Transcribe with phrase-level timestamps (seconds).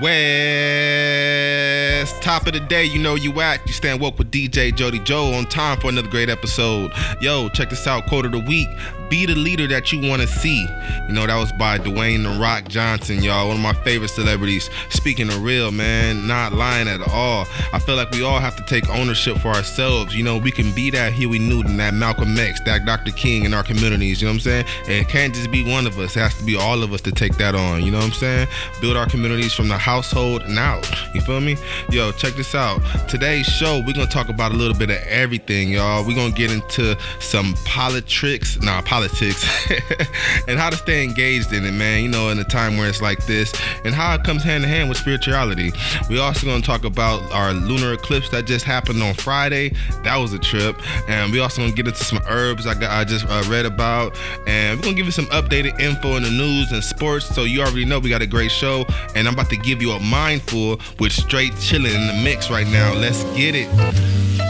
[0.00, 0.22] West.
[2.22, 3.66] Top of the day, you know you at.
[3.66, 6.92] You stand woke with DJ Jody Joe on time for another great episode.
[7.20, 8.06] Yo, check this out.
[8.06, 8.68] Quote of the week.
[9.12, 10.62] Be the leader that you want to see.
[11.06, 13.48] You know, that was by Dwayne The Rock Johnson, y'all.
[13.48, 14.70] One of my favorite celebrities.
[14.88, 17.46] Speaking the real, man, not lying at all.
[17.74, 20.16] I feel like we all have to take ownership for ourselves.
[20.16, 23.12] You know, we can be that Huey Newton, that Malcolm X, that Dr.
[23.12, 24.22] King in our communities.
[24.22, 24.66] You know what I'm saying?
[24.84, 26.16] And it can't just be one of us.
[26.16, 27.82] It has to be all of us to take that on.
[27.82, 28.48] You know what I'm saying?
[28.80, 30.90] Build our communities from the household and out.
[31.14, 31.58] You feel me?
[31.90, 32.80] Yo, check this out.
[33.10, 36.02] Today's show, we're gonna talk about a little bit of everything, y'all.
[36.02, 39.01] We're gonna get into some politics, nah, politics,
[40.48, 42.02] and how to stay engaged in it, man.
[42.02, 43.52] You know, in a time where it's like this,
[43.84, 45.72] and how it comes hand in hand with spirituality.
[46.08, 49.74] We also gonna talk about our lunar eclipse that just happened on Friday.
[50.04, 50.76] That was a trip,
[51.08, 54.16] and we also gonna get into some herbs I got I just uh, read about,
[54.46, 57.26] and we're gonna give you some updated info in the news and sports.
[57.34, 59.92] So you already know we got a great show, and I'm about to give you
[59.92, 62.94] a mindful with straight chilling in the mix right now.
[62.94, 64.41] Let's get it.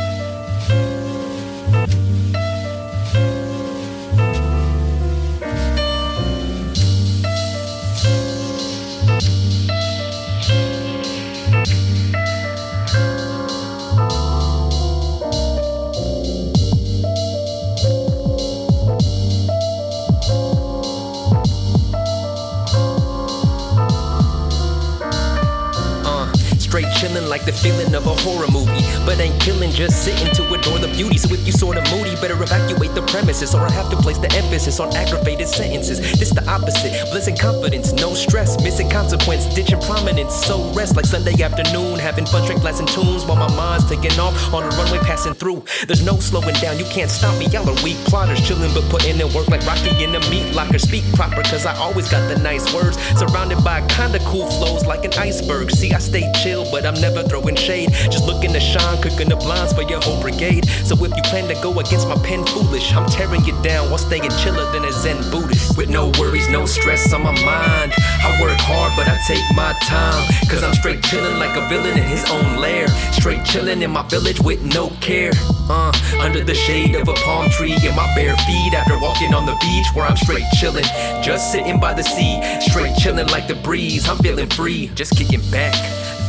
[27.43, 28.83] Like the feeling of a horror movie.
[29.05, 31.19] But ain't killing, just sitting to adore the beauty.
[31.19, 33.55] So if you sorta moody, better evacuate the premises.
[33.55, 35.99] Or I have to place the emphasis on aggravated sentences.
[36.19, 36.93] This the opposite.
[37.11, 40.35] Bliss and confidence, no stress, missing consequence, ditching prominence.
[40.35, 44.35] So rest like Sunday afternoon, having fun, drink glass tunes while my mind's taking off
[44.55, 45.65] on a runway passing through.
[45.87, 47.47] There's no slowing down, you can't stop me.
[47.47, 50.79] Y'all are weak plotters, chilling but putting in work like Rocky in the meat locker.
[50.79, 52.99] Speak proper, cause I always got the nice words.
[53.19, 55.71] Surrounded by kinda cool flows like an iceberg.
[55.71, 57.91] See, I stay chill, but I'm never throwing shade.
[58.13, 60.69] Just looking to shine, cooking the blinds for your whole brigade.
[60.85, 63.97] So if you plan to go against my pen foolish, I'm tearing you down while
[63.97, 65.79] staying chiller than a Zen Buddhist.
[65.79, 67.93] With no worries, no stress on my mind.
[67.97, 70.23] I work hard, but I take my time.
[70.51, 72.87] Cause I'm straight chilling like a villain in his own lair.
[73.13, 75.33] Straight chilling in my village with no care.
[75.71, 79.47] Uh, under the shade of a palm tree in my bare feet after walking on
[79.47, 80.85] the beach where I'm straight chilling.
[81.23, 84.07] Just sitting by the sea, straight chilling like the breeze.
[84.07, 85.73] I'm feeling free, just kicking back.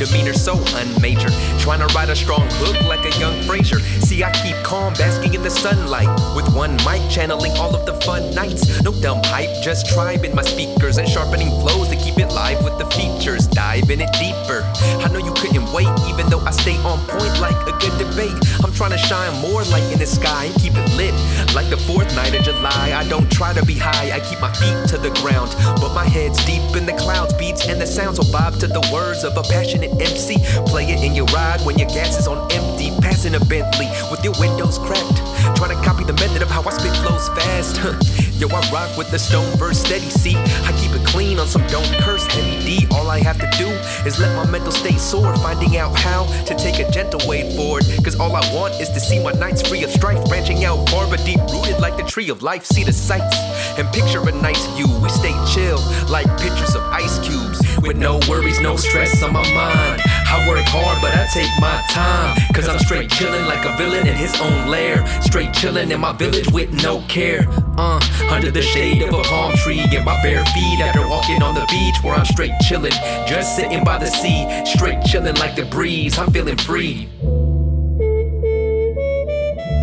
[0.03, 1.31] Demeanor so unmajor.
[1.61, 3.79] Trying to ride a strong hook like a young Frazier.
[3.79, 6.09] See, I keep calm, basking in the sunlight.
[6.35, 8.81] With one mic, channeling all of the fun nights.
[8.83, 12.77] No dumb hype, just tribing my speakers and sharpening flows to keep it live with
[12.79, 13.47] the features.
[13.47, 14.63] Diving it deeper.
[14.99, 18.35] I know you couldn't wait, even though I stay on point like a good debate.
[18.61, 21.13] I'm trying to shine more light in the sky and keep it lit.
[21.55, 24.51] Like the fourth night of July, I don't try to be high, I keep my
[24.51, 25.55] feet to the ground.
[25.79, 28.83] But my head's deep in the clouds, beats and the sounds will vibe to the
[28.91, 30.37] words of a passionate MC.
[30.65, 32.91] Play it in your ride when your gas is on empty.
[33.01, 35.17] Passing a Bentley with your windows cracked.
[35.57, 38.32] Trying to copy the method of how I spit flows fast.
[38.43, 40.09] Yo, I rock with the stone verse steady.
[40.09, 42.87] See, I keep it clean on some don't curse heavy D.
[42.91, 43.69] All I have to do
[44.05, 47.85] is let my mental state soar, finding out how to take a gentle way forward.
[48.03, 51.09] Cause all I want is to see my nights free of strife, branching out far
[51.09, 52.65] but deep rooted like the tree of life.
[52.65, 53.37] See the sights
[53.79, 54.87] and picture a nice view.
[54.99, 55.79] We stay chill
[56.09, 60.01] like pictures of ice cubes with no worries, no stress on my mind.
[60.33, 62.35] I work hard, but I take my time.
[62.55, 65.05] Cause I'm straight chillin' like a villain in his own lair.
[65.21, 67.45] Straight chillin' in my village with no care.
[67.77, 68.01] Uh,
[68.31, 71.65] under the shade of a palm tree, in my bare feet after walking on the
[71.69, 72.97] beach where I'm straight chillin'.
[73.27, 76.17] Just sitting by the sea, straight chillin' like the breeze.
[76.17, 77.07] I'm feeling free.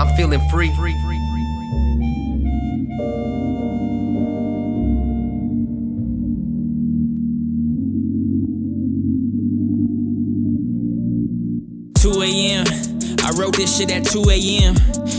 [0.01, 0.71] I'm feeling free.
[12.21, 12.67] 2 a.m.
[13.25, 14.77] I wrote this shit at 2 a.m.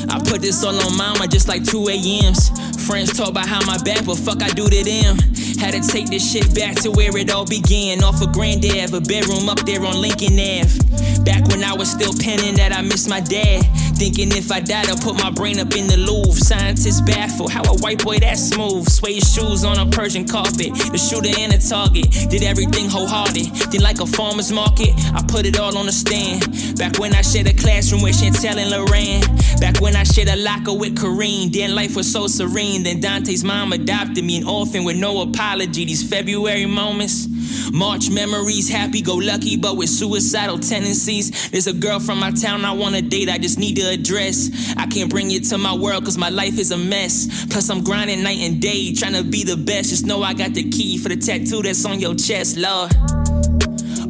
[0.07, 2.53] I put this all on mama just like 2 a.m.s.
[2.85, 5.17] Friends talk about how my back, but fuck I do to them.
[5.57, 8.03] Had to take this shit back to where it all began.
[8.03, 10.77] Off of Grand Ave, a bedroom up there on Lincoln Ave.
[11.25, 13.65] Back when I was still penning that I miss my dad.
[14.01, 16.33] Thinking if I died, I'll put my brain up in the Louvre.
[16.33, 18.89] Scientists baffle how a white boy that smooth.
[18.89, 20.73] Suede shoes on a Persian carpet.
[20.73, 22.09] The shooter and a target.
[22.31, 23.53] Did everything wholehearted.
[23.69, 26.49] Then, like a farmer's market, I put it all on the stand.
[26.79, 29.21] Back when I shared a classroom with Chantel and Lorraine.
[29.59, 31.53] Back when I shared a locker with Kareem.
[31.53, 32.81] Then life was so serene.
[32.81, 35.85] Then Dante's mom adopted me, an orphan with no apology.
[35.85, 37.27] These February moments.
[37.71, 41.49] March memories, happy go lucky, but with suicidal tendencies.
[41.49, 44.73] There's a girl from my town I wanna date, I just need to address.
[44.77, 47.45] I can't bring it to my world cause my life is a mess.
[47.49, 49.89] Plus, I'm grinding night and day, trying to be the best.
[49.89, 52.91] Just know I got the key for the tattoo that's on your chest, Lord.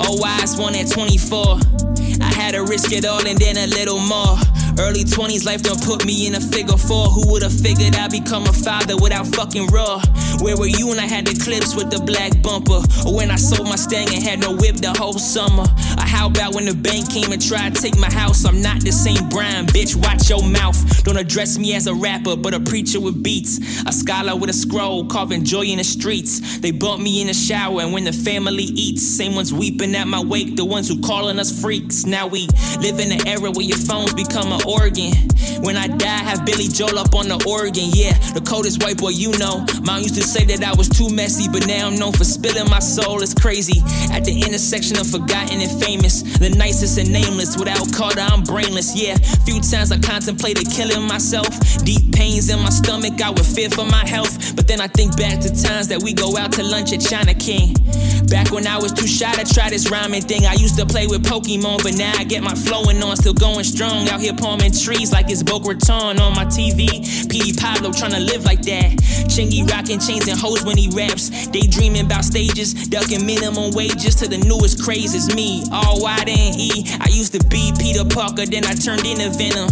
[0.03, 1.80] Oh, wise one at 24.
[2.19, 4.37] I had to risk it all and then a little more.
[4.79, 7.07] Early 20s, life done put me in a figure four.
[7.07, 10.01] Who would've figured I'd become a father without fucking raw?
[10.39, 12.81] Where were you when I had the clips with the black bumper?
[13.05, 15.63] Or when I sold my Stang and had no whip the whole summer?
[15.63, 18.45] Or how about when the bank came and tried to take my house?
[18.45, 21.03] I'm not the same Brian, bitch, watch your mouth.
[21.03, 23.59] Don't address me as a rapper, but a preacher with beats.
[23.85, 26.59] A scholar with a scroll, carving joy in the streets.
[26.59, 30.07] They bump me in the shower, and when the family eats, same ones weeping at
[30.07, 32.00] my wake, the ones who calling us freaks.
[32.05, 32.47] Now we
[32.79, 35.13] live in an era where your phones become an organ.
[35.61, 37.89] When I die, have Billy Joel up on the organ.
[37.93, 39.65] Yeah, the coldest white boy you know.
[39.83, 42.69] Mom used to say that I was too messy, but now I'm known for spilling
[42.69, 43.21] my soul.
[43.21, 43.81] It's crazy.
[44.11, 47.57] At the intersection of forgotten and famous, the nicest and nameless.
[47.57, 48.95] Without Carter, I'm brainless.
[48.95, 51.49] Yeah, few times I contemplated killing myself.
[51.85, 54.55] Deep pains in my stomach, I would fear for my health.
[54.55, 57.33] But then I think back to times that we go out to lunch at China
[57.33, 57.75] King.
[58.29, 61.05] Back when I was too shy to try this rhyming thing, I used to play
[61.05, 64.07] with Pokemon, but now I get my flowing on, still going strong.
[64.09, 67.01] Out here palming trees like it's Boca Raton on my TV.
[67.29, 67.53] P.
[67.53, 68.91] Pablo trying to live like that.
[69.27, 71.47] Chingy rocking chains and hoes when he raps.
[71.47, 75.33] Daydreaming about stages, ducking minimum wages to the newest crazes.
[75.35, 76.85] Me, all white and E.
[76.99, 79.69] I used to be Peter Parker, then I turned into Venom.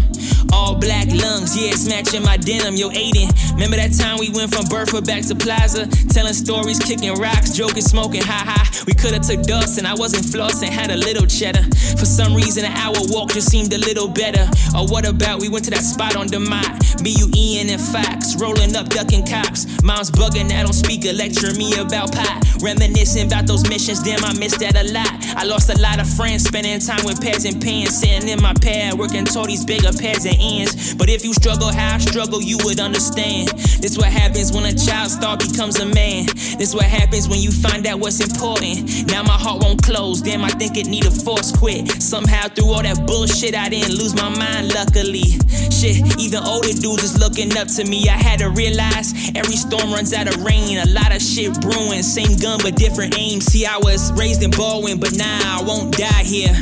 [0.52, 2.76] All black lungs, yeah, it's matching my denim.
[2.76, 5.86] Yo, Aiden, remember that time we went from Burford back to Plaza?
[6.10, 8.84] Telling stories, kicking rocks, joking, smoking, ha ha.
[8.88, 11.64] We could've took dust and I wasn't flossing, had a little cheddar.
[12.00, 14.48] For some reason, an hour walk just seemed a little better.
[14.74, 17.04] Or what about we went to that spot on Demott?
[17.04, 19.68] Me, you, Ian, and Fox, rolling up, ducking cops.
[19.84, 22.40] Mom's bugging that on speaker, lecturing me about pot.
[22.62, 25.12] Reminiscing about those missions, damn, I missed that a lot.
[25.36, 28.54] I lost a lot of friends, spending time with pads and pens, sitting in my
[28.54, 30.96] pad, working toward these bigger pads and ends.
[30.96, 33.50] But if you struggle how I struggle, you would understand.
[33.84, 36.28] This what happens when a child star becomes a man.
[36.58, 39.08] This what happens when you find out what's important.
[39.08, 41.89] Now my heart won't close, damn, I think it need a force quit.
[42.00, 45.38] Somehow through all that bullshit, I didn't lose my mind, luckily.
[45.74, 48.08] Shit, even older dudes is looking up to me.
[48.10, 50.78] I had to realize every storm runs out of rain.
[50.78, 53.42] A lot of shit brewing, same gun but different aim.
[53.42, 56.56] See, I was raised in Baldwin, but now I won't die here.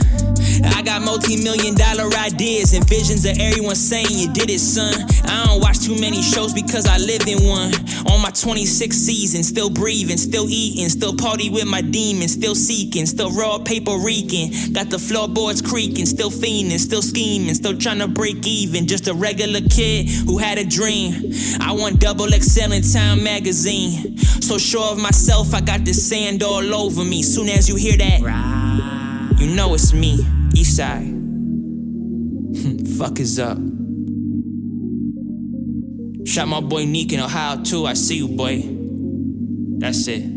[0.66, 4.94] I got multi-million dollar ideas and visions of everyone saying you did it, son.
[5.26, 7.74] I don't watch too many shows because I live in one.
[8.12, 13.06] On my 26th season, still breathing, still eating, still party with my demons, still seeking,
[13.06, 14.52] still raw paper reeking.
[14.74, 18.88] Got the floorboards creaking, still fiending, still scheming, still trying to break even.
[18.88, 21.14] Just a regular kid who had a dream.
[21.60, 24.18] I want double XL in Time magazine.
[24.18, 27.22] So sure of myself, I got the sand all over me.
[27.22, 28.22] Soon as you hear that,
[29.40, 30.37] you know it's me.
[30.58, 31.14] Eastside.
[32.98, 33.58] Fuck is up.
[36.28, 37.86] Shot my boy Neek in Ohio too.
[37.86, 38.64] I see you, boy.
[39.80, 40.37] That's it.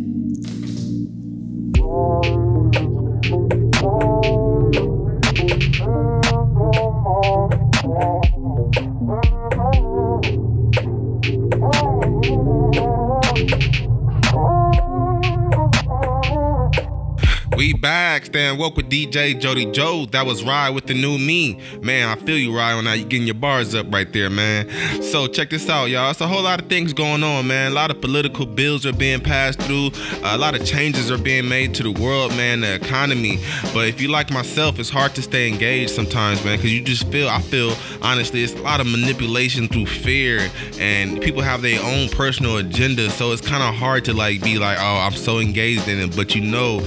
[18.30, 20.06] Stand woke with DJ Jody Joe.
[20.12, 21.60] That was Ride with the new me.
[21.82, 22.98] Man, I feel you, Ride, on that.
[22.98, 24.70] You getting your bars up right there, man.
[25.02, 26.10] So check this out, y'all.
[26.10, 27.72] It's a whole lot of things going on, man.
[27.72, 29.90] A lot of political bills are being passed through.
[30.22, 33.40] a lot of changes are being made to the world, man, the economy.
[33.74, 37.08] But if you like myself, it's hard to stay engaged sometimes, man, because you just
[37.08, 41.82] feel, I feel, honestly, it's a lot of manipulation through fear, and people have their
[41.82, 43.10] own personal agenda.
[43.10, 46.14] So it's kind of hard to like be like, oh, I'm so engaged in it,
[46.14, 46.78] but you know,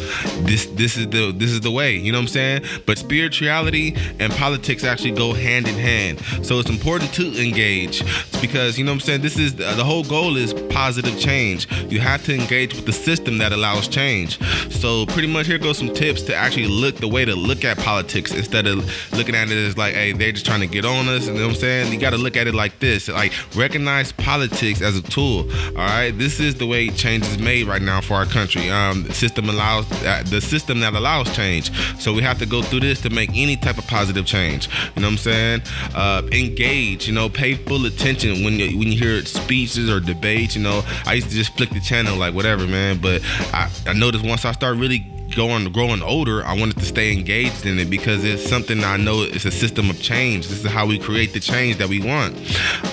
[0.45, 2.63] this this is the this is the way you know what i'm saying?
[2.85, 6.19] But spirituality and politics actually go hand in hand.
[6.45, 8.03] So it's important to engage
[8.41, 9.21] because you know what i'm saying?
[9.21, 11.69] This is the, whole goal is positive change.
[11.91, 14.39] You have to engage with the system that allows change.
[14.71, 17.77] So pretty much here goes some tips to actually look the way to look at
[17.77, 18.77] politics instead of
[19.11, 21.41] looking at it as like hey they're just trying to get on us you know
[21.41, 21.93] what i'm saying?
[21.93, 25.75] You got to look at it like this like recognize politics as a tool all
[25.75, 28.69] right this is the way change is made right now for our country.
[28.69, 31.71] Um the system allows uh, the system that allows change.
[31.99, 34.67] So we have to go through this to make any type of positive change.
[34.95, 35.61] You know what I'm saying?
[35.93, 37.07] Uh, engage.
[37.07, 40.55] You know, pay full attention when you when you hear speeches or debates.
[40.55, 42.99] You know, I used to just flick the channel like whatever, man.
[42.99, 43.21] But
[43.53, 47.65] I, I noticed once I start really going growing older, I wanted to stay engaged
[47.65, 50.47] in it because it's something I know it's a system of change.
[50.47, 52.35] This is how we create the change that we want.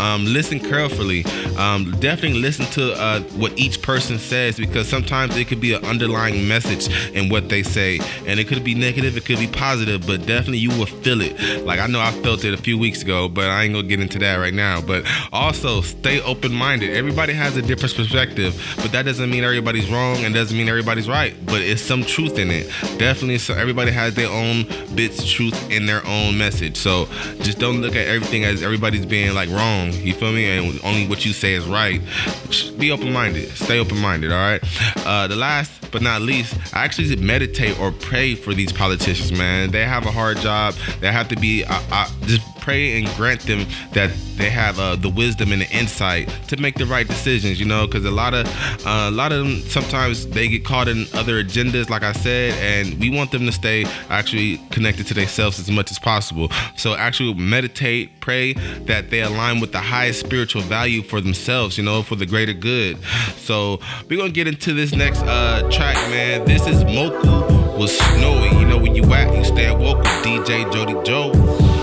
[0.00, 1.24] Um, listen carefully.
[1.56, 5.84] Um, definitely listen to uh, what each person says because sometimes it could be an
[5.84, 10.06] underlying message in what they say, and it could be negative, it could be positive,
[10.06, 11.64] but definitely you will feel it.
[11.64, 14.00] Like I know I felt it a few weeks ago, but I ain't gonna get
[14.00, 14.80] into that right now.
[14.80, 16.90] But also stay open-minded.
[16.90, 21.08] Everybody has a different perspective, but that doesn't mean everybody's wrong and doesn't mean everybody's
[21.08, 21.34] right.
[21.46, 22.98] But it's some truth truth in it.
[22.98, 26.76] Definitely, so everybody has their own bits of truth in their own message.
[26.76, 27.06] So
[27.42, 29.92] just don't look at everything as everybody's being like wrong.
[29.92, 30.46] You feel me?
[30.46, 32.00] And only what you say is right.
[32.48, 33.48] Just be open minded.
[33.50, 34.32] Stay open minded.
[34.32, 34.62] All right.
[35.06, 39.70] Uh, the last but not least, I actually meditate or pray for these politicians, man.
[39.70, 40.74] They have a hard job.
[41.00, 44.96] They have to be uh, uh, just pray and grant them that they have uh,
[44.96, 47.58] the wisdom and the insight to make the right decisions.
[47.60, 48.46] You know, because a lot of
[48.86, 52.54] uh, a lot of them sometimes they get caught in other agendas, like I said,
[52.54, 56.50] and we want them to stay actually connected to themselves as much as possible.
[56.76, 58.54] So actually meditate, pray
[58.86, 61.76] that they align with the highest spiritual value for themselves.
[61.78, 62.98] You know, for the greater good.
[63.36, 66.44] So we're gonna get into this next uh, track, man.
[66.44, 68.58] This is Moku with Snowy.
[68.58, 71.79] You know, when you at, you stay woke with DJ Jody Joe.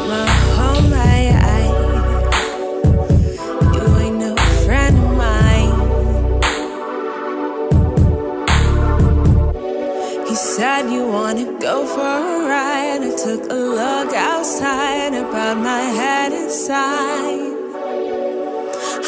[10.85, 13.01] You wanna go for a ride.
[13.01, 17.51] I took a look outside and bowed my head inside.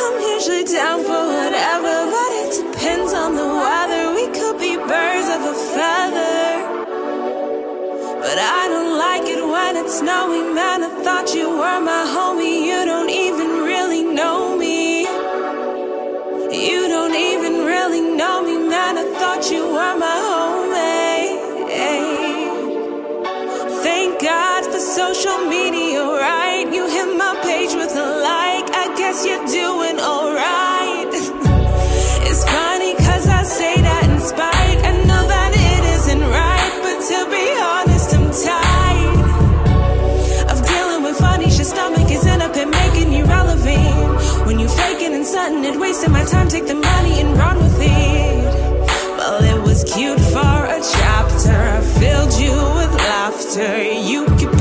[0.01, 4.13] I'm usually down for whatever, but it depends on the weather.
[4.15, 6.41] We could be birds of a feather.
[8.23, 10.83] But I don't like it when it's snowy, man.
[10.83, 12.65] I thought you were my homie.
[12.65, 15.01] You don't even really know me.
[16.67, 18.97] You don't even really know me, man.
[18.97, 20.88] I thought you were my homie.
[24.99, 26.67] Social media, right?
[26.75, 28.67] You hit my page with a like.
[28.83, 31.07] I guess you're doing alright.
[32.27, 34.79] it's funny cause I say that in spite.
[34.89, 39.19] I know that it isn't right, but to be honest, I'm tired
[40.51, 41.67] of dealing with funny shit.
[41.67, 44.45] Stomach is end up in making you relevant.
[44.47, 47.79] When you faking and stunting it, wasting my time, take the money and run with
[47.79, 48.43] it.
[49.19, 51.57] Well, it was cute for a chapter.
[51.77, 53.73] I filled you with laughter.
[54.11, 54.58] You could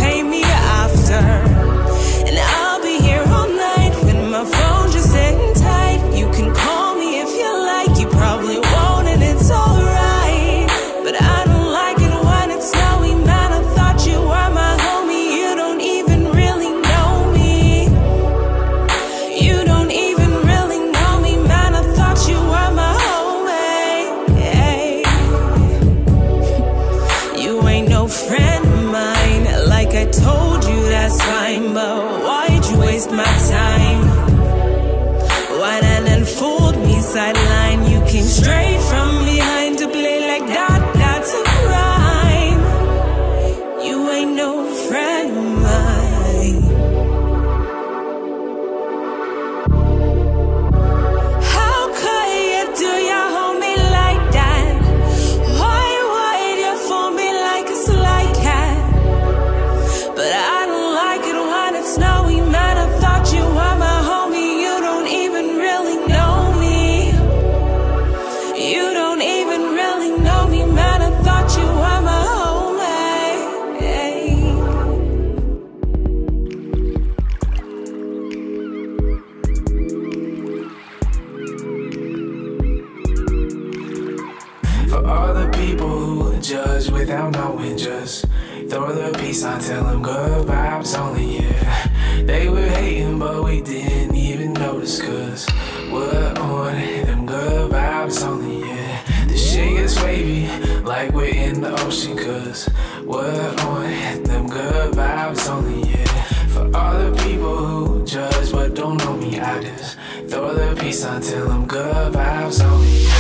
[85.09, 88.27] all the people who judge without knowing, just
[88.69, 92.23] throw the peace on, tell them good vibes only, yeah.
[92.25, 95.47] They were hating, but we didn't even notice, cause
[95.91, 96.75] we're on
[97.07, 99.03] them good vibes only, yeah.
[99.29, 100.47] The shit gets wavy,
[100.83, 102.69] like we're in the ocean, cause
[103.05, 106.23] we're on them good vibes only, yeah.
[106.49, 109.99] For all the people who judge but don't know me, I just
[110.29, 113.05] throw the peace on, tell them good vibes only.
[113.05, 113.18] Got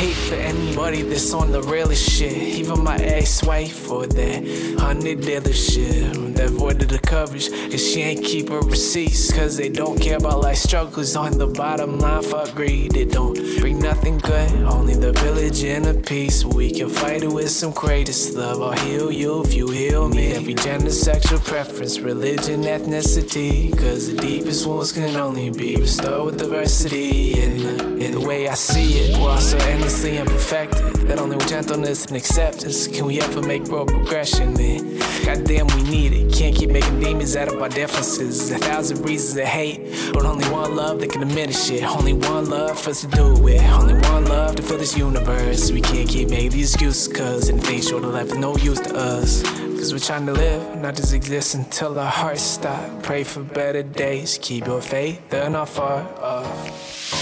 [0.00, 2.32] hate for anybody that's on the realest shit.
[2.32, 4.40] Even my ex-wife for that
[4.80, 6.34] hundred dollar shit.
[6.36, 9.30] That avoided the coverage, cause she ain't keep her receipts.
[9.30, 12.22] Cause they don't care about life struggles on the bottom line.
[12.22, 14.50] Fuck greed, it don't bring nothing good.
[14.62, 16.46] Only the village and the peace.
[16.46, 18.62] We can fight it with some greatest love.
[18.62, 20.32] I'll heal you if you heal me.
[20.32, 23.76] Every gender, sexual preference, religion, ethnicity.
[23.76, 27.38] Cause the deepest wounds can only be restored with diversity.
[27.42, 29.58] In the, in the way I see it, we're also
[29.90, 31.08] endlessly imperfected.
[31.08, 34.54] That only with gentleness and acceptance can we ever make real progression.
[34.54, 36.32] Then, goddamn, we need it.
[36.32, 38.52] Can't keep making demons out of our differences.
[38.52, 41.82] A thousand reasons to hate, but only one love that can diminish it.
[41.82, 43.62] Only one love for us to do it with.
[43.62, 45.72] Only one love to fill this universe.
[45.72, 48.96] We can't keep making these excuses, cause anything short of life is no use to
[48.96, 49.42] us.
[49.42, 53.02] Cause we're trying to live, not just exist until our hearts stop.
[53.02, 57.19] Pray for better days, keep your faith, they're not far off.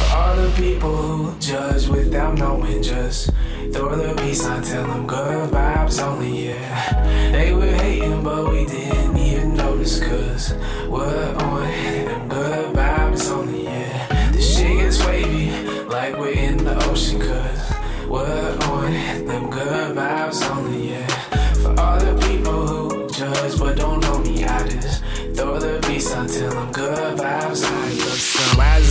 [0.00, 3.30] For all the people who judge without knowing, just
[3.72, 7.30] Throw the peace sign, tell them good vibes only, yeah.
[7.30, 10.54] They were hating, but we didn't even notice, cause
[10.88, 14.32] we're on them good vibes only, yeah.
[14.32, 15.52] The shit gets wavy,
[15.84, 17.72] like we're in the ocean, cause
[18.08, 18.92] we're on
[19.26, 21.06] them good vibes only, yeah.
[21.62, 25.04] For all the people who judge but don't know me, I just
[25.36, 27.80] throw the peace until I'm good vibes only.
[27.80, 28.09] Sunrises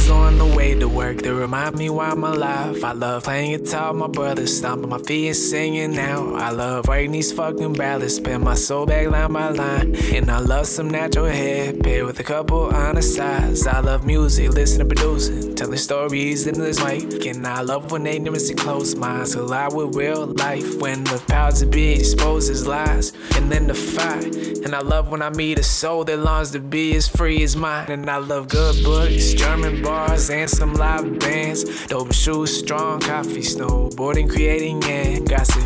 [0.09, 2.83] on the way to work, they remind me why I'm alive.
[2.83, 6.35] I love playing guitar, my brothers stomping my feet and singing now.
[6.35, 9.95] I love writing these fucking ballads, spin my soul back line by line.
[10.13, 13.67] And I love some natural hair, paired with a couple honest sides.
[13.67, 17.25] I love music, listening, producing, telling stories in this mic.
[17.25, 20.81] And I love when never see close minds, collide with real life.
[20.81, 24.35] When the powers that be exposes lies, and then the fight.
[24.63, 27.55] And I love when I meet a soul that longs to be as free as
[27.55, 27.89] mine.
[27.89, 31.87] And I love good books, German bars, and some live bands.
[31.87, 35.63] Dope shoes, strong coffee, snowboarding, creating, and gossip.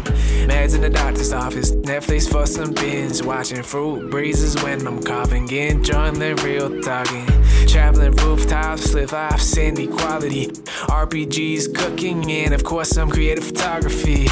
[0.48, 3.22] Meds in the doctor's office, Netflix for some binge.
[3.22, 7.28] Watching fruit breezes when I'm coughing, enjoying the real talking.
[7.68, 10.48] Traveling rooftops, slip offs, and equality.
[10.48, 14.28] RPGs, cooking, and of course, some creative photography.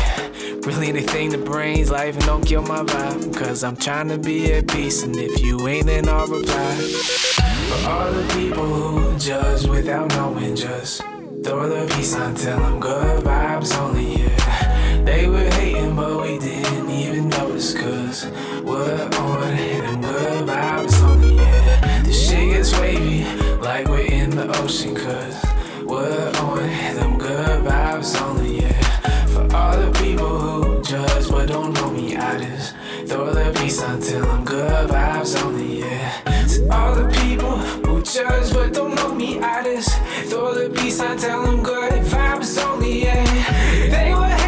[0.65, 3.35] Really anything that brings life and don't kill my vibe.
[3.37, 7.50] Cause I'm trying to be at peace, and if you ain't, then I'll reply.
[7.71, 11.01] For all the people who judge without knowing, just
[11.43, 15.03] throw the peace sign, tell them good vibes only, yeah.
[15.05, 18.25] They were hating, but we didn't even notice, cause
[18.61, 22.03] we're on them good vibes only, yeah.
[22.03, 23.23] The shit gets wavy,
[23.57, 25.41] like we're in the ocean, cause
[25.85, 28.81] we're on them good vibes only, yeah.
[29.27, 32.75] For all the people who judge but don't know me, I just
[33.07, 36.30] throw the peace until I'm good vibes only, yeah.
[36.69, 39.97] All the people who judge but don't know me, I just
[40.29, 43.89] throw the peace until I'm good vibes only, yeah.
[43.89, 44.40] They were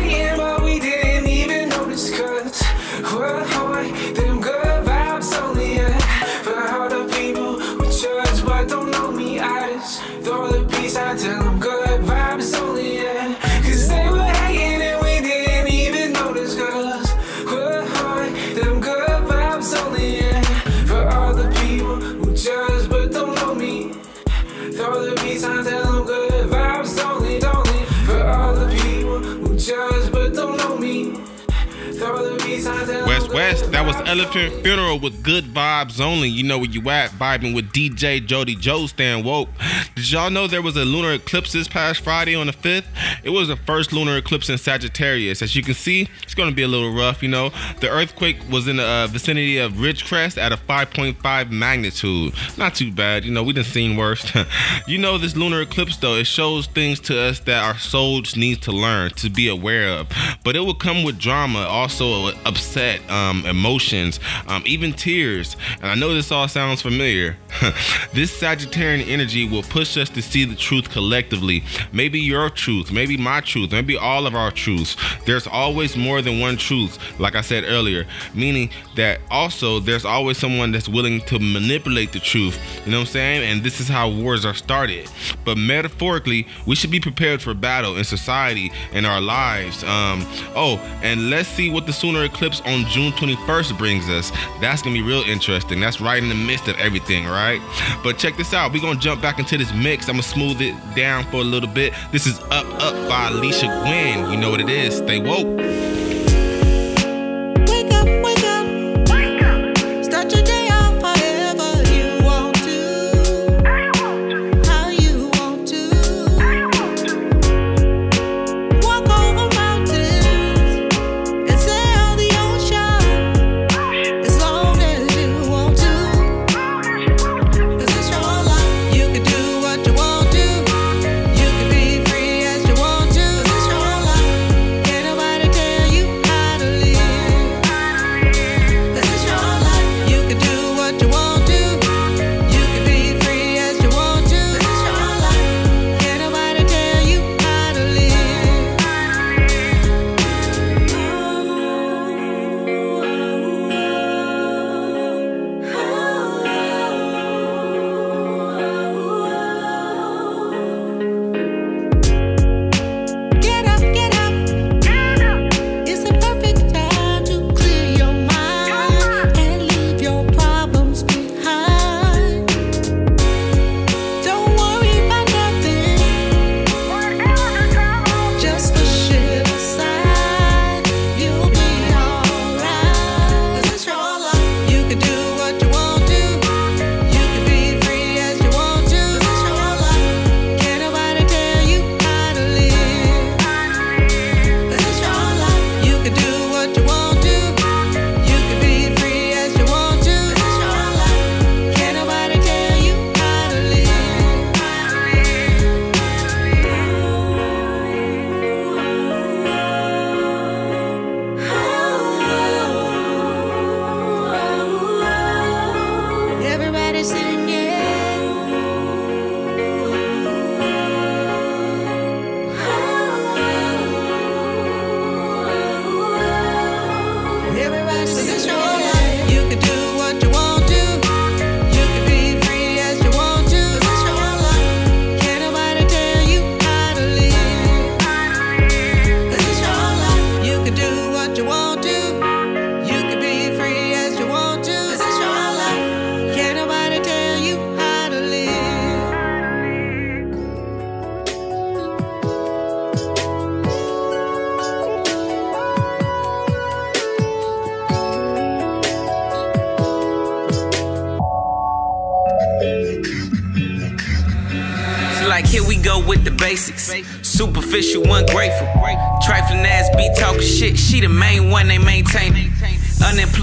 [33.34, 34.64] West that was Elephant.
[34.64, 36.30] Funeral with good vibes only.
[36.30, 39.50] You know where you at, vibing with DJ Jody Joe Stan Woke.
[39.96, 42.86] Did y'all know there was a lunar eclipse this past Friday on the 5th?
[43.24, 45.42] It was the first lunar eclipse in Sagittarius.
[45.42, 47.50] As you can see, it's going to be a little rough, you know.
[47.80, 52.36] The earthquake was in the uh, vicinity of Ridgecrest at a 5.5 magnitude.
[52.58, 54.32] Not too bad, you know, we done seen worse.
[54.88, 58.62] you know, this lunar eclipse, though, it shows things to us that our souls need
[58.62, 60.08] to learn, to be aware of.
[60.44, 65.56] But it will come with drama, also upset, um, emotions, um, even tears.
[65.82, 67.38] And I know this all sounds familiar.
[68.14, 71.64] this Sagittarian energy will push us to see the truth collectively.
[71.92, 74.96] Maybe your truth, maybe my truth, maybe all of our truths.
[75.26, 80.38] There's always more than one truth, like I said earlier, meaning that also there's always
[80.38, 82.60] someone that's willing to manipulate the truth.
[82.86, 83.44] You know what I'm saying?
[83.44, 85.10] And this is how wars are started.
[85.46, 89.84] But metaphorically, we should be prepared for battle in society and our lives.
[89.84, 94.32] Um, oh, and let's see what the solar eclipse on June 21st brings us.
[94.60, 95.80] That's gonna be real interesting.
[95.80, 97.62] That's right in the midst of everything, right?
[98.04, 98.74] But check this out.
[98.74, 100.08] We're gonna jump back into this mix.
[100.08, 101.94] I'm gonna smooth it down for a little bit.
[102.12, 104.32] This is Up Up by Alicia Gwen.
[104.32, 104.98] You know what it is.
[104.98, 106.23] Stay woke.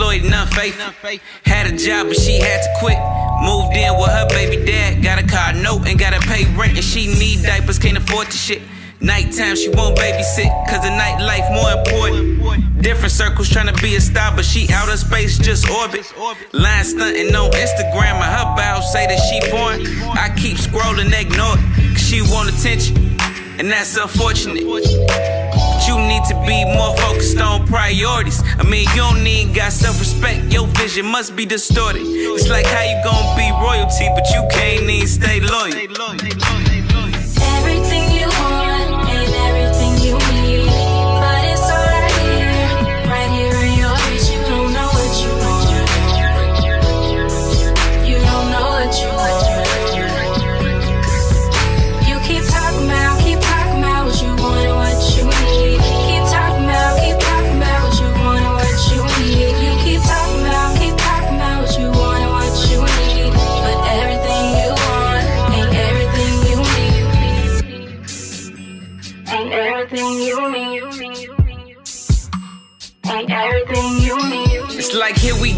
[0.01, 1.21] Unemployed and unfaithful.
[1.45, 2.97] Had a job but she had to quit.
[3.45, 5.03] Moved in with her baby dad.
[5.03, 8.33] Got a car note and gotta pay rent and she need diapers, can't afford the
[8.33, 8.63] shit.
[9.01, 12.83] Nighttime she won't babysit, cause the nightlife more important.
[12.83, 16.11] Different circles trying to be a star, but she outer space just orbit.
[16.53, 19.87] Line stunting on Instagram and her bio say that she foreign.
[20.17, 22.97] I keep scrolling, ignore it, cause she want attention,
[23.59, 25.40] and that's unfortunate.
[25.91, 28.45] You need to be more focused on priorities.
[28.61, 32.03] I mean, you don't need got self respect, your vision must be distorted.
[32.05, 36.60] It's like how you gon' be royalty, but you can't even stay loyal.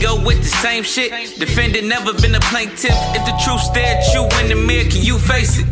[0.02, 1.10] Go with the same shit.
[1.38, 2.98] Defendant never been a plaintiff.
[3.14, 5.66] If the truth stared at you in the mirror, can you face it?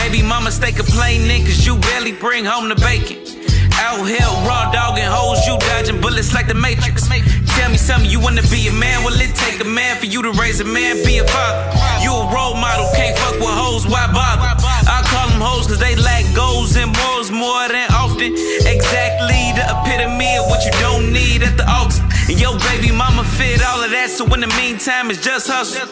[0.00, 3.20] Baby mama stay complaining cause you barely bring home the bacon.
[3.76, 7.06] Out here, raw dog and hoes, you dodging bullets like the Matrix.
[7.56, 9.04] Tell me something, you wanna be a man?
[9.04, 11.64] Will it take a man for you to raise a man, be a father?
[12.02, 14.54] You a role model, can't fuck with hoes, why bother?
[14.88, 18.32] I call them hoes cause they lack goals and morals more than often.
[18.34, 22.02] Exactly the epitome of what you don't need at the altar.
[22.28, 25.86] And your baby mama fit all of that, so in the meantime, it's just hustle.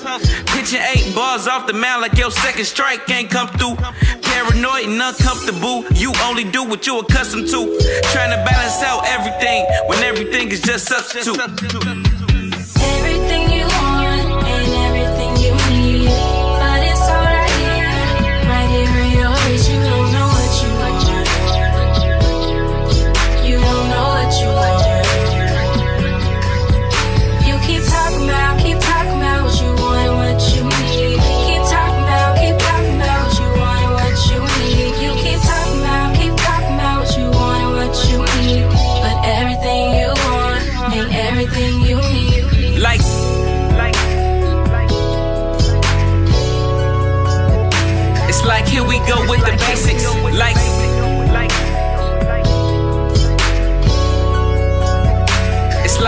[0.51, 3.77] Pitching eight bars off the mound like your second strike ain't come through.
[4.23, 7.79] Paranoid and uncomfortable, you only do what you accustomed to.
[8.11, 11.39] Trying to balance out everything when everything is just substitute.
[11.63, 12.04] Everything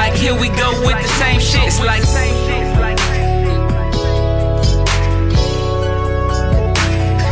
[0.09, 1.66] like here we go with the same shit.
[1.66, 2.03] It's like,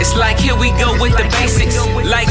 [0.01, 1.77] it's like here we go with the basics.
[2.05, 2.29] Like,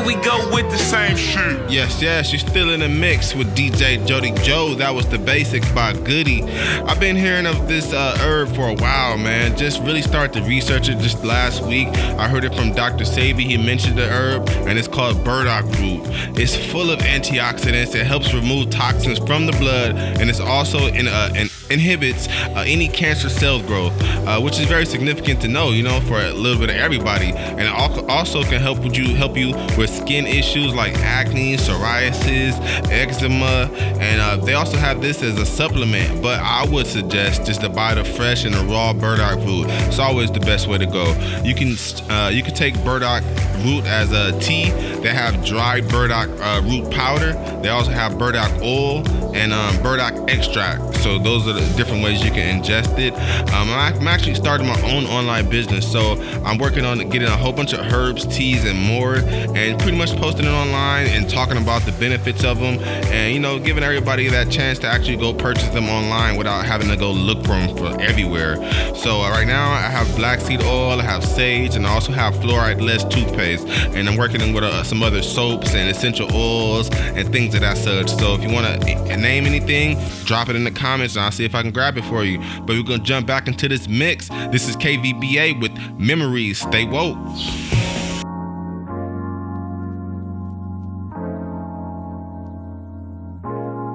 [0.00, 1.70] here we go with the same shit.
[1.70, 4.74] Yes, yes, you're still in the mix with DJ Jody Joe.
[4.74, 6.42] That was the basics by Goody.
[6.42, 9.56] I've been hearing of this uh, herb for a while, man.
[9.56, 11.88] Just really started to research it just last week.
[11.88, 13.04] I heard it from Dr.
[13.04, 13.40] Sebi.
[13.40, 16.00] He mentioned the herb, and it's called burdock root.
[16.38, 17.94] It's full of antioxidants.
[17.94, 22.64] It helps remove toxins from the blood, and it's also in uh, an inhibits uh,
[22.66, 23.92] any cancer cell growth,
[24.26, 27.32] uh, which is very significant to know, you know, for a little bit of everybody.
[27.32, 32.54] And it also can help you help you with skin issues like acne, psoriasis,
[32.90, 36.22] eczema, and uh, they also have this as a supplement.
[36.22, 39.66] But I would suggest just to buy the fresh and the raw burdock root.
[39.88, 41.04] It's always the best way to go.
[41.44, 41.76] You can
[42.10, 43.22] uh, you can take burdock
[43.64, 44.70] root as a tea.
[45.00, 47.32] They have dried burdock uh, root powder.
[47.62, 50.96] They also have burdock oil and um, burdock extract.
[50.96, 53.14] So those are the different ways you can ingest it.
[53.54, 57.52] Um, I'm actually starting my own online business, so I'm working on getting a whole
[57.52, 61.82] bunch of herbs, teas, and more, and pretty much posting it online and talking about
[61.82, 65.68] the benefits of them, and you know, giving everybody that chance to actually go purchase
[65.70, 68.56] them online without having to go look for them for everywhere.
[68.94, 72.12] So uh, right now, I have black seed oil, I have sage, and I also
[72.12, 77.30] have fluoride-less toothpaste, and I'm working with uh, some other soaps and essential oils and
[77.32, 78.10] things of that such.
[78.10, 81.44] So if you want to name anything, drop it in the comments, and I'll see
[81.44, 82.38] if I can grab it for you.
[82.60, 84.28] But we're gonna jump back into this mix.
[84.50, 86.60] This is KVBA with Memories.
[86.60, 87.18] Stay woke.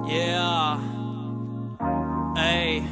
[0.07, 0.79] Yeah.
[2.35, 2.83] Hey.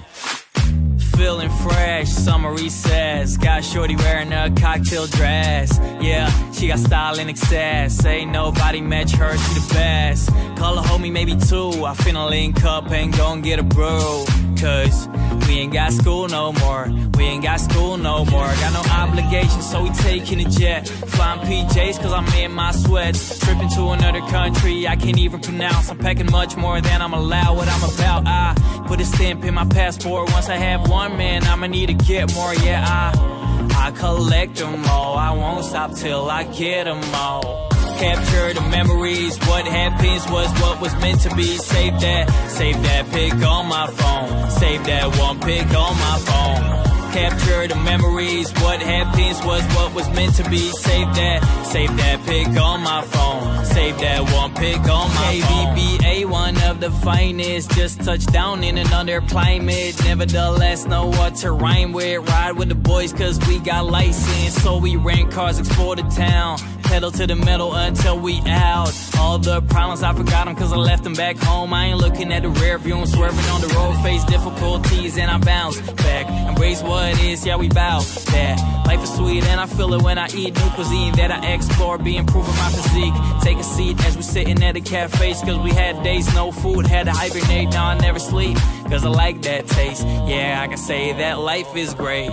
[1.15, 3.37] Feeling fresh summer recess.
[3.37, 5.79] Got shorty wearing a cocktail dress.
[6.01, 6.29] Yeah,
[6.63, 8.05] she got style in excess.
[8.05, 10.29] Ain't nobody match her, she the best.
[10.55, 11.71] Call a homie, maybe two.
[11.83, 14.23] I finna link up and gon' get a brew.
[14.57, 15.09] Cause
[15.45, 16.89] we ain't got school no more.
[17.17, 18.45] We ain't got school no more.
[18.45, 20.87] Got no obligations, so we taking a jet.
[20.87, 23.39] Flying PJs, cause I'm in my sweats.
[23.39, 25.91] Tripping to another country, I can't even pronounce.
[25.91, 27.57] I'm packing much more than I'm allowed.
[27.57, 30.31] What I'm about, I put a stamp in my passport.
[30.31, 32.53] Once I have one, man, I'ma need to get more.
[32.55, 33.52] Yeah, I,
[33.83, 35.17] I collect them all.
[35.17, 37.67] I won't stop till I get them all.
[37.99, 39.37] Capture the memories.
[39.39, 41.57] What happens was what was meant to be.
[41.57, 44.51] Save that, save that pic on my phone.
[44.51, 47.11] Save that one pic on my phone.
[47.11, 48.53] Capture the memories.
[48.63, 50.63] What happens was what was meant to be.
[50.71, 53.62] Save that, save that pic on my phone.
[53.73, 55.41] Save that one pic on my.
[55.43, 57.71] KVBA, one of the finest.
[57.71, 59.95] Just touched down in another climate.
[60.03, 62.29] Nevertheless, know what to rhyme with.
[62.29, 64.61] Ride with the boys, cause we got license.
[64.61, 66.59] So we rent cars, explore the town.
[66.93, 68.93] Pedal to the metal until we out.
[69.17, 71.73] All the problems, I forgot them cause I left them back home.
[71.73, 73.95] I ain't looking at the rear view, I'm swerving on the road.
[74.03, 76.27] Face difficulties and I bounce back.
[76.47, 78.83] Embrace what is, yeah, we bow that.
[78.85, 81.97] Life is sweet and I feel it when I eat new cuisine that I explore,
[81.97, 83.13] be improving my physique.
[83.41, 86.85] Take a seat as we sitting at the cafes cause we had days, no food,
[86.85, 87.71] had to hibernate.
[87.71, 88.55] Now I never sleep
[88.93, 90.05] cause I like that taste.
[90.05, 92.29] Yeah, I can say that life is great.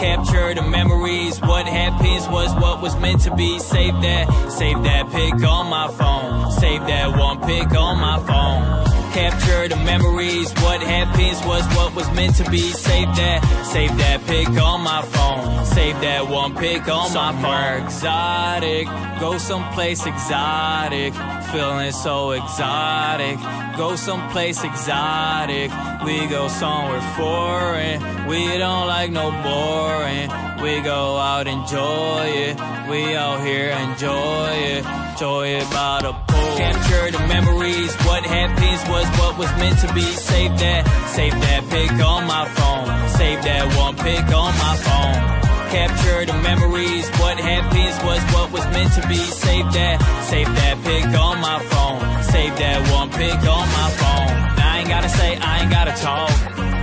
[0.00, 1.38] Capture the memories.
[1.38, 3.58] What happens was what was meant to be.
[3.58, 6.50] Save that, save that pic on my phone.
[6.52, 8.87] Save that one pic on my phone.
[9.12, 10.52] Capture the memories.
[10.62, 12.58] What happens was what was meant to be.
[12.58, 15.66] Save that, save that pic on my phone.
[15.66, 17.86] Save that one pic on my phone.
[17.86, 18.86] Exotic,
[19.20, 21.14] go someplace exotic.
[21.52, 23.38] Feeling so exotic.
[23.78, 25.70] Go someplace exotic.
[26.04, 28.26] We go somewhere foreign.
[28.26, 30.28] We don't like no boring.
[30.62, 32.56] We go out enjoy it.
[32.90, 34.84] We out here enjoy it.
[35.12, 36.56] Enjoy it by the pool.
[36.58, 37.27] Capture the
[39.38, 40.02] was meant to be.
[40.02, 40.82] Save that,
[41.14, 42.86] save that pic on my phone.
[43.14, 45.18] Save that one pic on my phone.
[45.70, 47.06] Capture the memories.
[47.22, 49.16] What happens was what was meant to be.
[49.16, 49.96] Save that,
[50.26, 52.00] save that pic on my phone.
[52.24, 54.34] Save that one pic on my phone.
[54.58, 56.34] I ain't gotta say, I ain't gotta talk.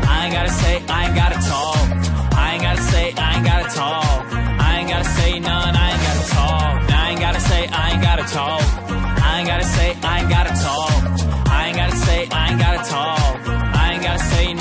[0.07, 1.87] I ain't gotta say, I ain't gotta talk.
[2.39, 4.25] I ain't gotta say, I ain't gotta talk.
[4.31, 6.91] I ain't gotta say none, I ain't gotta talk.
[7.03, 8.63] I ain't gotta say, I ain't gotta talk.
[9.27, 10.54] I ain't gotta say, I ain't gotta
[14.31, 14.54] say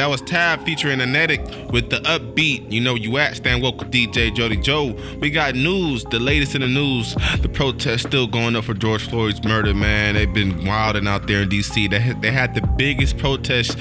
[0.00, 2.72] That was Tab featuring Anetic with the upbeat.
[2.72, 4.96] You know you at stand woke DJ Jody Joe.
[5.20, 7.14] We got news, the latest in the news.
[7.42, 10.14] The protest still going up for George Floyd's murder, man.
[10.14, 11.90] They've been wilding out there in DC.
[11.90, 13.76] They they had the biggest protest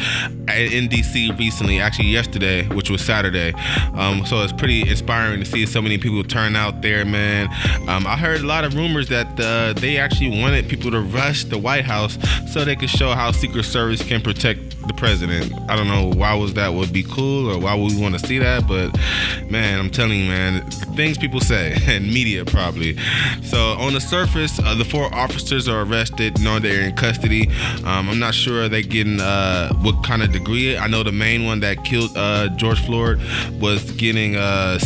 [0.50, 3.54] in DC recently, actually yesterday, which was Saturday.
[3.94, 7.48] Um, so it's pretty inspiring to see so many people turn out there, man.
[7.88, 11.46] Um, I heard a lot of rumors that uh, they actually wanted people to rush
[11.46, 12.18] the White House
[12.52, 15.54] so they could show how Secret Service can protect the president.
[15.70, 18.28] I don't know why was that would be cool or why would we want to
[18.28, 18.92] see that, but
[19.50, 22.98] man, I'm telling you, man, things people say and media probably.
[23.44, 27.50] So on the surface, uh, the four officers are arrested, knowing they're in custody.
[27.86, 30.76] Um, I'm not sure they getting uh, what kind of degree.
[30.76, 33.22] I know the main one that killed uh, George Floyd
[33.62, 34.80] was getting a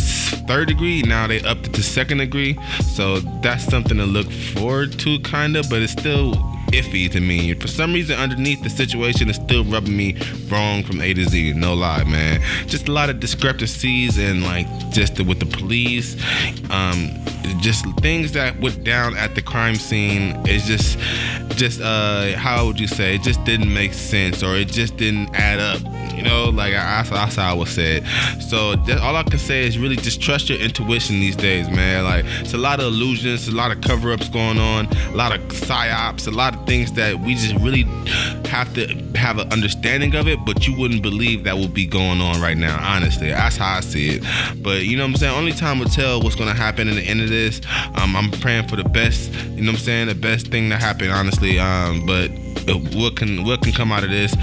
[0.46, 1.02] third degree.
[1.02, 2.58] Now they upped it to second degree.
[2.82, 6.34] So that's something to look forward to, kind of, but it's still
[6.74, 7.54] iffy to me.
[7.54, 10.16] For some reason, underneath the situation is still rubbing me
[10.48, 11.52] wrong from A to Z.
[11.54, 12.40] No lie, man.
[12.66, 16.16] Just a lot of discrepancies and like just with the police,
[16.70, 17.10] um,
[17.60, 20.40] just things that went down at the crime scene.
[20.44, 20.98] It's just,
[21.56, 23.14] just uh, how would you say?
[23.16, 25.93] It just didn't make sense or it just didn't add up.
[26.24, 28.40] You know, like I, how I would say it.
[28.40, 32.04] So that, all I can say is really just trust your intuition these days, man.
[32.04, 35.40] Like it's a lot of illusions, a lot of cover-ups going on, a lot of
[35.48, 37.82] psyops, a lot of things that we just really
[38.48, 42.20] have to have an understanding of it, but you wouldn't believe that would be going
[42.20, 42.78] on right now.
[42.80, 44.62] Honestly, that's how I see it.
[44.62, 45.36] But you know what I'm saying?
[45.36, 47.60] Only time will tell what's gonna happen in the end of this.
[47.96, 49.30] Um, I'm praying for the best.
[49.32, 50.08] You know what I'm saying?
[50.08, 51.58] The best thing to happen, honestly.
[51.58, 52.30] Um, but
[52.94, 54.34] what can what can come out of this?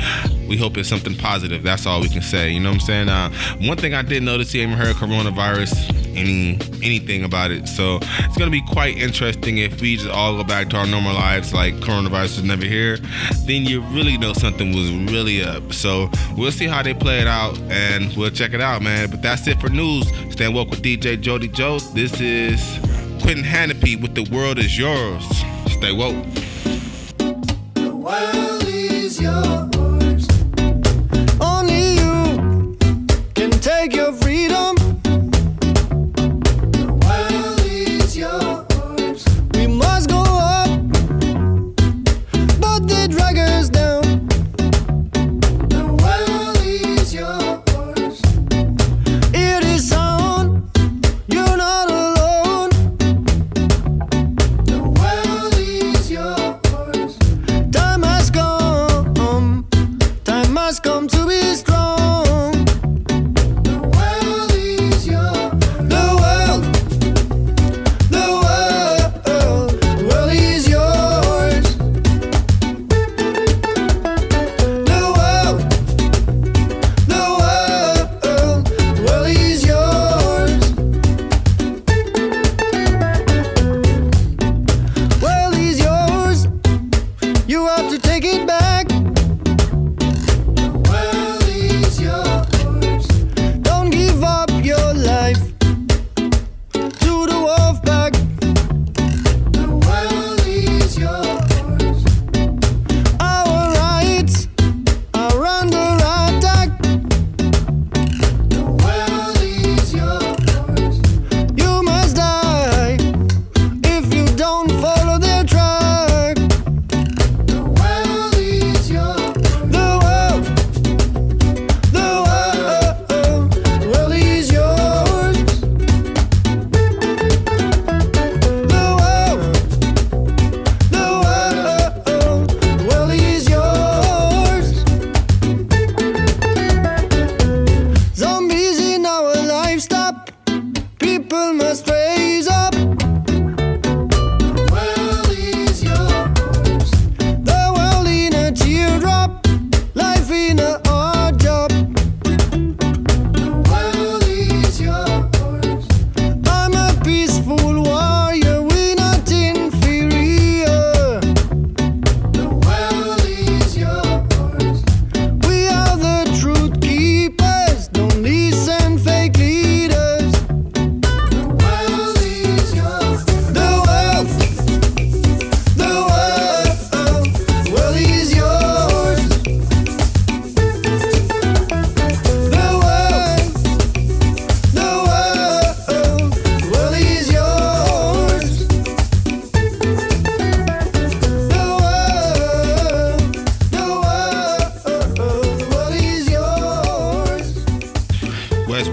[0.47, 1.63] We hope it's something positive.
[1.63, 2.51] That's all we can say.
[2.51, 3.09] You know what I'm saying?
[3.09, 3.29] Uh,
[3.67, 7.67] one thing I did notice, you haven't heard coronavirus any anything about it.
[7.67, 11.13] So it's gonna be quite interesting if we just all go back to our normal
[11.13, 12.97] lives like coronavirus is never here.
[13.45, 15.73] Then you really know something was really up.
[15.73, 19.09] So we'll see how they play it out and we'll check it out, man.
[19.09, 20.07] But that's it for news.
[20.31, 21.79] Stand woke with DJ Jody Joe.
[21.79, 22.61] This is
[23.21, 25.23] Quentin Hannity with The World Is Yours.
[25.67, 26.25] Stay woke.
[28.11, 29.70] World is yours.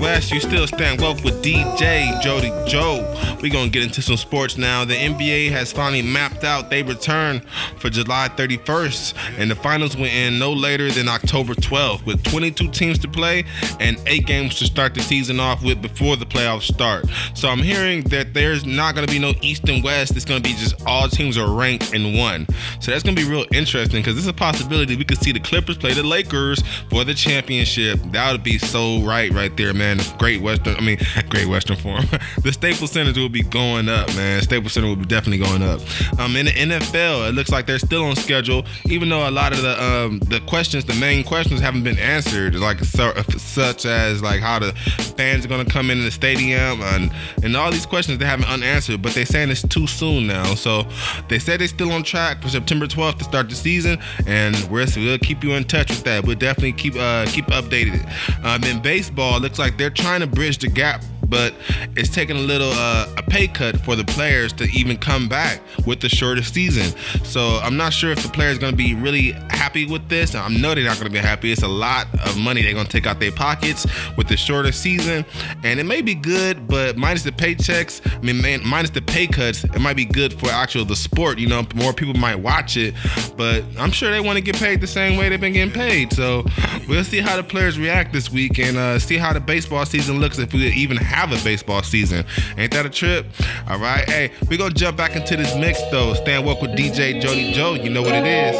[0.01, 3.03] Yes, you still stand woke with DJ Jody Joe.
[3.41, 4.84] We're gonna get into some sports now.
[4.84, 7.41] The NBA has finally mapped out they return
[7.78, 12.70] for July 31st, and the finals will end no later than October 12th, with 22
[12.70, 13.45] teams to play
[13.78, 17.05] and eight games to start the season off with before the playoffs start.
[17.34, 20.16] So I'm hearing that there's not gonna be no East and West.
[20.16, 22.47] It's gonna be just all teams are ranked in one.
[22.80, 25.78] So that's gonna be real interesting because there's a possibility we could see the Clippers
[25.78, 28.01] play the Lakers for the championship.
[28.12, 30.01] That would be so right, right there, man.
[30.18, 32.07] Great Western, I mean, Great Western Forum.
[32.43, 34.41] the Staples Center will be going up, man.
[34.41, 35.81] Staples Center will be definitely going up.
[36.18, 39.53] Um, in the NFL, it looks like they're still on schedule, even though a lot
[39.53, 44.41] of the um the questions, the main questions, haven't been answered, like such as like
[44.41, 44.72] how the
[45.16, 47.12] fans are gonna come into the stadium and
[47.43, 49.03] and all these questions they haven't unanswered.
[49.03, 50.87] But they're saying it's too soon now, so
[51.29, 54.87] they said they're still on track for September 12th to start the season, and we're,
[54.97, 56.24] we'll keep you in touch with that.
[56.24, 58.07] We'll definitely keep uh keep updated.
[58.43, 61.55] Um, in baseball, looks like they're trying to bridge the gap but
[61.97, 65.61] it's taking a little uh, a pay cut for the players to even come back
[65.87, 66.97] with the shortest season.
[67.24, 70.35] So I'm not sure if the players going to be really happy with this.
[70.35, 71.53] I know they're not going to be happy.
[71.53, 74.72] It's a lot of money they're going to take out their pockets with the shorter
[74.72, 75.24] season,
[75.64, 79.26] and it may be good, but minus the paychecks, I mean, man, minus the pay
[79.26, 81.39] cuts, it might be good for actual the sport.
[81.39, 82.95] You know, more people might watch it,
[83.37, 86.12] but I'm sure they want to get paid the same way they've been getting paid.
[86.12, 86.45] So
[86.89, 90.20] we'll see how the players react this week and uh, see how the baseball season
[90.20, 92.24] looks if we even have a baseball season.
[92.56, 93.26] Ain't that a trip?
[93.68, 94.08] All right.
[94.08, 96.14] Hey, we gonna jump back into this mix though.
[96.14, 97.74] Stand woke with DJ Jody Joe.
[97.74, 98.56] You know what it is.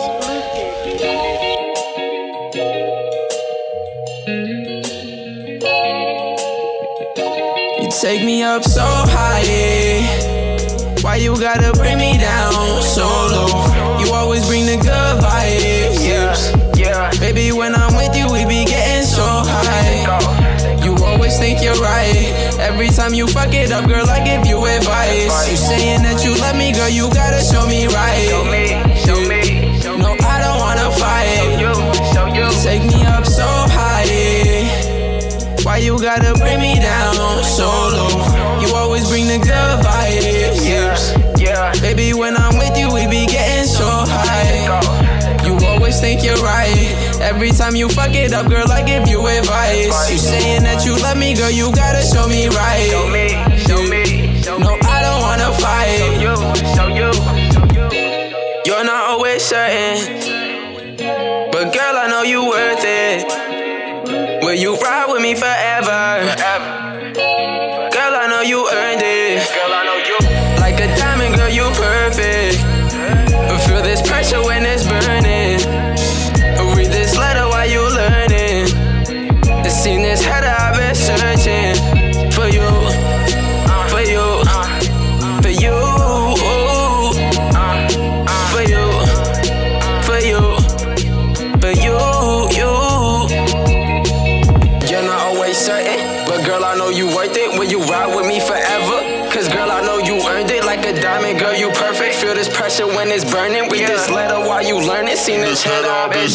[7.81, 10.99] You take me up so high, yeah.
[11.03, 14.01] Why you gotta bring me down so low?
[14.01, 16.07] You always bring the good vibes,
[16.77, 17.11] yeah.
[17.21, 17.88] Baby, when I'm
[23.09, 25.51] time you fuck it up, girl, I give you advice.
[25.51, 28.29] You saying that you love me, girl, you gotta show me right.
[28.29, 30.03] Show me, show me.
[30.03, 31.57] No, I don't wanna fight.
[32.13, 34.59] Show you, Take me up so high.
[35.65, 38.61] Why you gotta bring me down so low?
[38.61, 39.78] You always bring the good
[47.39, 50.11] Every time you fuck it up, girl, I give you advice.
[50.11, 52.91] You saying that you love me, girl, you gotta show me right.
[52.91, 53.31] Show me,
[53.63, 54.43] show me.
[54.59, 56.19] No, I don't wanna fight.
[56.19, 56.35] Show you,
[56.75, 57.15] show you.
[58.67, 60.19] You're not always certain,
[61.55, 63.23] but girl, I know you worth it.
[64.43, 66.27] Will you ride with me forever?
[67.95, 68.67] Girl, I know you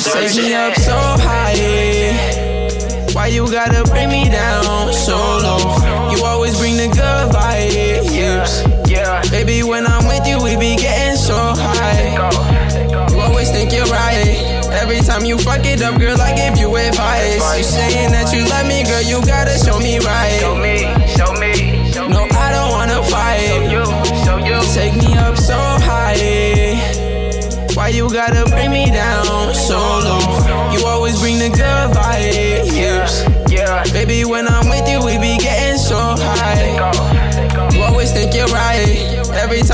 [0.03, 3.07] Take me up so high, yeah.
[3.13, 4.27] Why you gotta bring me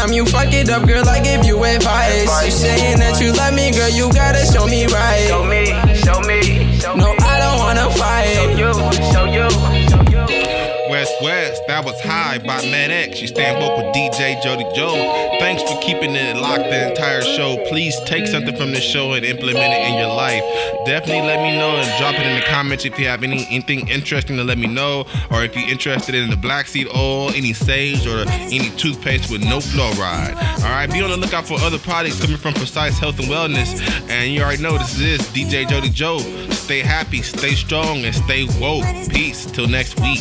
[0.09, 2.45] time you fuck it up, girl, I give you advice.
[2.45, 5.27] You saying that you love me, girl, you gotta show me right.
[5.27, 6.79] Show me, show me.
[6.79, 7.03] Show me.
[7.03, 8.33] No, I don't wanna fight.
[8.33, 8.73] Show you,
[9.11, 9.78] show you.
[10.89, 13.21] West West, that was High by Matt X.
[13.21, 14.95] You stand woke with DJ Jody Joe.
[15.39, 17.63] Thanks for keeping it locked the entire show.
[17.69, 20.43] Please take something from this show and implement it in your life.
[20.85, 23.87] Definitely let me know and drop it in the comments if you have any anything
[23.87, 27.53] interesting to let me know, or if you're interested in the black seed oil, any
[27.53, 30.35] sage, or any toothpaste with no fluoride.
[30.63, 33.79] All right, be on the lookout for other products coming from Precise Health and Wellness.
[34.09, 36.17] And you already know this is DJ Jody Joe.
[36.49, 38.85] Stay happy, stay strong, and stay woke.
[39.09, 39.45] Peace.
[39.45, 40.19] Till next week.